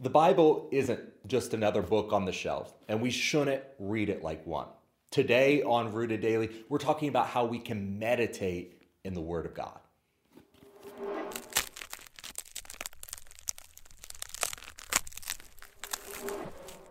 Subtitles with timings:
[0.00, 4.46] The Bible isn't just another book on the shelf, and we shouldn't read it like
[4.46, 4.68] one.
[5.10, 9.54] Today on Rooted Daily, we're talking about how we can meditate in the Word of
[9.54, 9.80] God.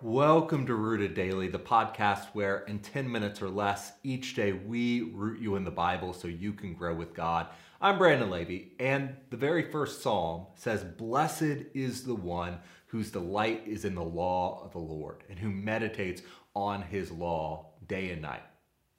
[0.03, 5.01] Welcome to Rooted Daily, the podcast where in 10 minutes or less each day we
[5.01, 7.47] root you in the Bible so you can grow with God.
[7.81, 13.63] I'm Brandon Levy, and the very first psalm says, Blessed is the one whose delight
[13.65, 16.21] is in the law of the Lord and who meditates
[16.53, 18.43] on his law day and night.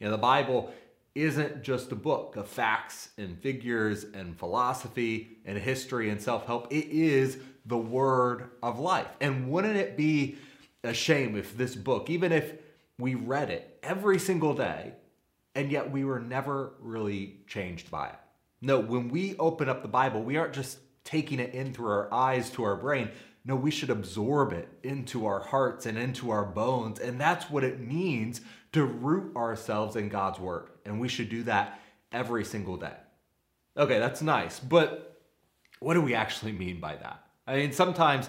[0.01, 0.73] You know, the Bible
[1.15, 6.73] isn't just a book of facts and figures and philosophy and history and self help,
[6.73, 9.07] it is the word of life.
[9.21, 10.39] And wouldn't it be
[10.85, 12.53] a shame if this book, even if
[12.99, 14.93] we read it every single day,
[15.55, 18.19] and yet we were never really changed by it?
[18.61, 22.13] No, when we open up the Bible, we aren't just taking it in through our
[22.13, 23.11] eyes to our brain.
[23.45, 27.01] No, we should absorb it into our hearts and into our bones.
[27.01, 28.41] And that's what it means
[28.73, 30.69] to root ourselves in God's Word.
[30.85, 31.81] And we should do that
[32.13, 32.97] every single day.
[33.77, 34.61] Okay, that's nice.
[34.61, 35.23] But
[35.81, 37.25] what do we actually mean by that?
[37.47, 38.29] I mean, sometimes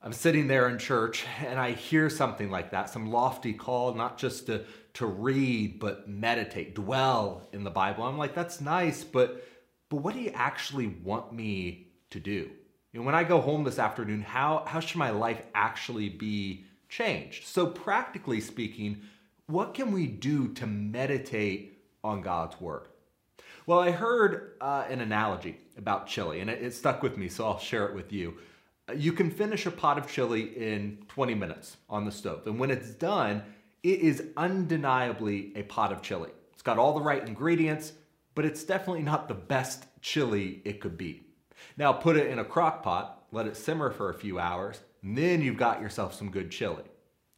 [0.00, 4.16] I'm sitting there in church and I hear something like that, some lofty call, not
[4.16, 8.04] just to, to read, but meditate, dwell in the Bible.
[8.04, 9.44] I'm like, that's nice, but
[9.88, 12.50] but what do you actually want me to do?
[12.92, 16.64] You know, when I go home this afternoon, how, how should my life actually be
[16.88, 17.46] changed?
[17.46, 19.02] So, practically speaking,
[19.46, 22.88] what can we do to meditate on God's Word?
[23.66, 27.46] Well, I heard uh, an analogy about chili, and it, it stuck with me, so
[27.46, 28.34] I'll share it with you.
[28.94, 32.70] You can finish a pot of chili in 20 minutes on the stove, and when
[32.70, 33.42] it's done,
[33.82, 36.30] it is undeniably a pot of chili.
[36.52, 37.92] It's got all the right ingredients,
[38.34, 41.22] but it's definitely not the best chili it could be.
[41.76, 45.16] Now put it in a crock pot, let it simmer for a few hours, and
[45.16, 46.84] then you've got yourself some good chili.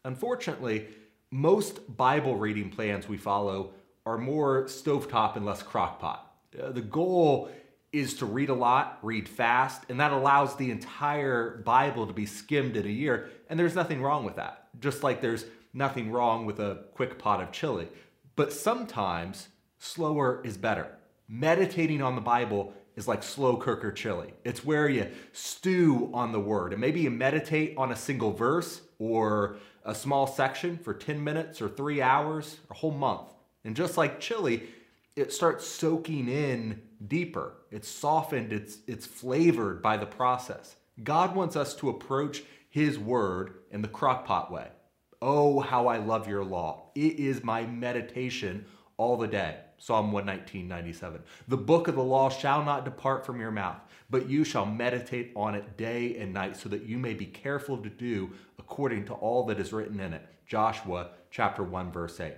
[0.05, 0.89] Unfortunately,
[1.31, 3.73] most Bible reading plans we follow
[4.07, 6.21] are more stovetop and less crockpot.
[6.61, 7.51] Uh, the goal
[7.93, 12.27] is to read a lot, read fast, and that allows the entire Bible to be
[12.27, 14.69] skimmed in a year, and there's nothing wrong with that.
[14.81, 17.89] Just like there's nothing wrong with a quick pot of chili.
[18.37, 20.97] But sometimes slower is better.
[21.29, 24.35] Meditating on the Bible is like slow cooker chili.
[24.45, 26.73] It's where you stew on the word.
[26.73, 31.63] And maybe you meditate on a single verse or a small section for 10 minutes
[31.63, 33.33] or three hours, or a whole month.
[33.65, 34.69] And just like chili,
[35.21, 37.55] it starts soaking in deeper.
[37.71, 40.77] It's softened, it's, it's flavored by the process.
[41.05, 44.69] God wants us to approach His Word in the crockpot way.
[45.23, 46.91] Oh, how I love your law.
[46.95, 48.65] It is my meditation
[48.97, 49.59] all the day.
[49.79, 51.23] Psalm 119, 97.
[51.49, 55.33] The book of the law shall not depart from your mouth, but you shall meditate
[55.35, 59.15] on it day and night, so that you may be careful to do according to
[59.15, 60.27] all that is written in it.
[60.47, 62.35] Joshua chapter 1, verse 8.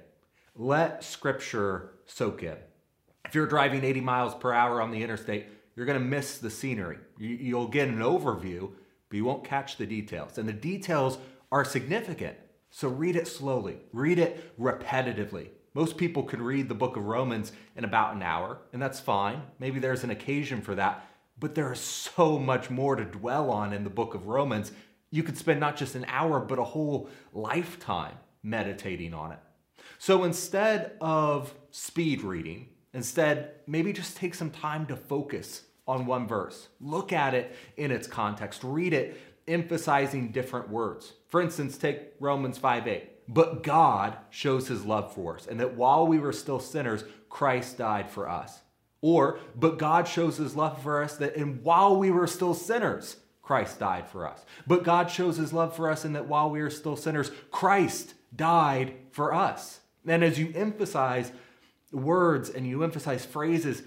[0.55, 2.57] Let scripture soak in.
[3.33, 6.99] If you're driving 80 miles per hour on the interstate, you're to miss the scenery.
[7.17, 8.73] You'll get an overview,
[9.09, 10.37] but you won't catch the details.
[10.37, 11.17] And the details
[11.51, 12.37] are significant.
[12.69, 15.49] So read it slowly, read it repetitively.
[15.73, 19.41] Most people can read the book of Romans in about an hour, and that's fine.
[19.59, 23.73] Maybe there's an occasion for that, but there is so much more to dwell on
[23.73, 24.73] in the book of Romans.
[25.11, 29.39] You could spend not just an hour, but a whole lifetime meditating on it.
[29.97, 36.27] So instead of speed reading, instead, maybe just take some time to focus on one
[36.27, 36.69] verse.
[36.81, 41.13] Look at it in its context, read it, emphasizing different words.
[41.29, 43.09] For instance, take Romans 5 8.
[43.29, 47.79] But God shows his love for us, and that while we were still sinners, Christ
[47.79, 48.61] died for us.
[49.01, 53.17] Or, but God shows his love for us that and while we were still sinners,
[53.43, 54.45] Christ died for us.
[54.67, 58.15] But God shows his love for us in that while we are still sinners, Christ
[58.35, 59.81] died for us.
[60.07, 61.33] And as you emphasize
[61.93, 63.83] words and you emphasize phrases,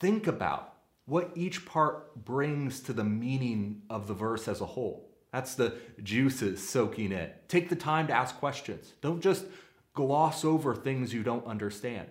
[0.00, 0.74] think about
[1.06, 5.10] what each part brings to the meaning of the verse as a whole.
[5.32, 7.30] That's the juices soaking in.
[7.48, 8.94] Take the time to ask questions.
[9.00, 9.44] Don't just
[9.92, 12.08] gloss over things you don't understand.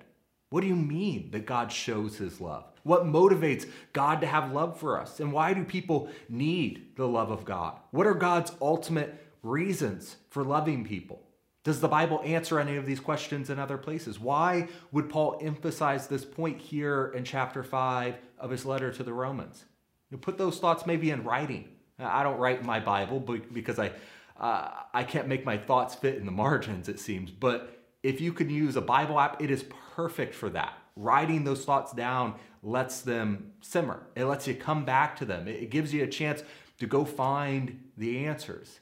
[0.50, 2.66] What do you mean that God shows his love?
[2.84, 5.20] What motivates God to have love for us?
[5.20, 7.80] And why do people need the love of God?
[7.92, 11.24] What are God's ultimate reasons for loving people?
[11.64, 14.20] Does the Bible answer any of these questions in other places?
[14.20, 19.14] Why would Paul emphasize this point here in chapter 5 of his letter to the
[19.14, 19.64] Romans?
[20.12, 21.70] You put those thoughts maybe in writing.
[21.98, 23.92] I don't write my Bible because I,
[24.38, 27.32] uh, I can't make my thoughts fit in the margins, it seems.
[27.32, 29.64] But if you can use a Bible app, it is
[29.96, 30.74] perfect for that.
[30.98, 34.06] Writing those thoughts down lets them simmer.
[34.16, 35.48] It lets you come back to them.
[35.48, 36.44] It gives you a chance
[36.80, 38.82] to go find the answers.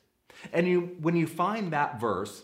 [0.51, 2.43] And you, when you find that verse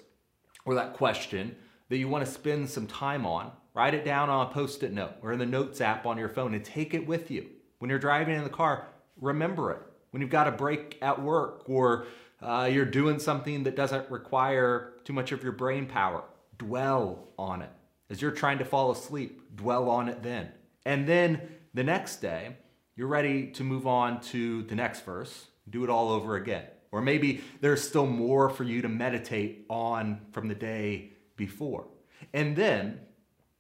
[0.68, 1.56] or that question
[1.88, 4.92] that you want to spend some time on, write it down on a post it
[4.92, 7.48] note or in the Notes app on your phone and take it with you.
[7.80, 8.86] When you're driving in the car,
[9.20, 9.82] remember it.
[10.12, 12.08] When you've got a break at work or
[12.42, 16.24] uh, you're doing something that doesn't require too much of your brain power,
[16.58, 17.72] dwell on it.
[18.10, 20.52] As you're trying to fall asleep, dwell on it then.
[20.86, 21.42] And then
[21.74, 22.58] the next day,
[22.98, 26.64] you're ready to move on to the next verse, do it all over again.
[26.92, 31.88] Or maybe there's still more for you to meditate on from the day before.
[32.34, 33.00] And then,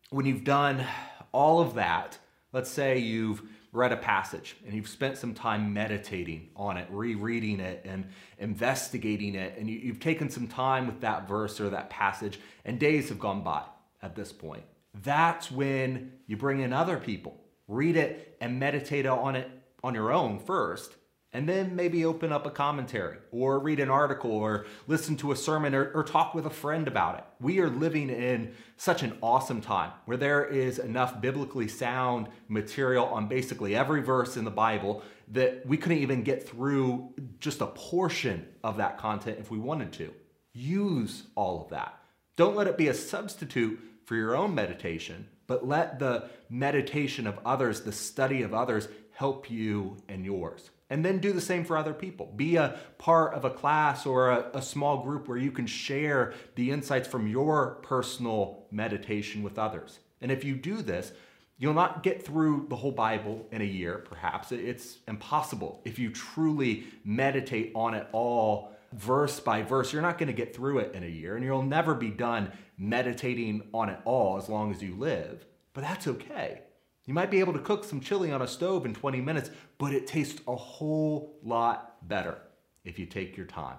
[0.09, 0.85] when you've done
[1.31, 2.17] all of that,
[2.53, 3.41] let's say you've
[3.71, 8.07] read a passage and you've spent some time meditating on it, rereading it, and
[8.39, 12.79] investigating it, and you, have taken some time with that verse or that passage, and
[12.79, 13.61] days have gone by
[14.01, 14.63] at this point.
[15.03, 19.49] That's when you bring in other people, read it and meditate on it
[19.83, 20.95] on your own first,
[21.33, 25.35] and then maybe open up a commentary or read an article or listen to a
[25.35, 27.25] sermon or, or, talk with a friend about it.
[27.39, 33.05] We are living in such an awesome time where there is enough biblically sound material
[33.05, 37.67] on basically every verse in the Bible that we couldn't even get through just a
[37.67, 40.13] portion of that content if we wanted to.
[40.53, 41.99] Use all of that.
[42.37, 47.39] Don't let it be a substitute for your own meditation, but let the meditation of
[47.45, 50.69] others, the study of others, help you and yours.
[50.89, 52.31] And then do the same for other people.
[52.35, 56.33] Be a part of a class or a, a, small group where you can share
[56.55, 59.99] the insights from your personal meditation with others.
[60.21, 61.11] And if you do this,
[61.57, 64.53] you'll not get through the whole Bible in a year, perhaps.
[64.53, 65.81] It's impossible.
[65.83, 70.55] If you truly meditate on it all verse by verse, you're not going to get
[70.55, 74.49] through it in a year, and you'll never be done meditating on it all as
[74.49, 75.45] long as you live.
[75.73, 76.61] But that's okay.
[77.05, 79.93] You might be able to cook some chili on a stove in 20 minutes, but
[79.93, 82.39] it tastes a whole lot better
[82.83, 83.77] if you take your time.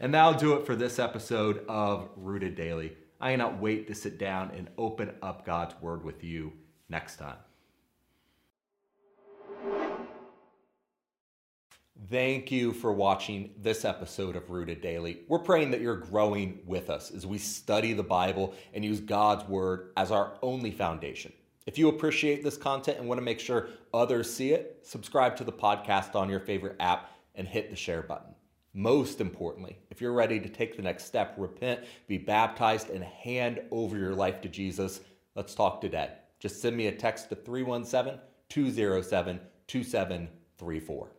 [0.00, 2.96] And that'll do it for this episode of Rooted Daily.
[3.20, 6.52] I cannot wait to sit down and open up God's Word with you
[6.88, 7.36] next time.
[12.10, 15.20] Thank you for watching this episode of Rooted Daily.
[15.26, 19.48] We're praying that you're growing with us as we study the Bible and use God's
[19.48, 21.32] Word as our only foundation.
[21.66, 25.44] If you appreciate this content and want to make sure others see it, subscribe to
[25.44, 28.34] the podcast on your favorite app and hit the share button.
[28.74, 33.62] Most importantly, if you're ready to take the next step, repent, be baptized, and hand
[33.70, 35.00] over your life to Jesus,
[35.36, 36.10] let's talk today.
[36.38, 38.20] Just send me a text to 317
[38.50, 41.10] 207 2734.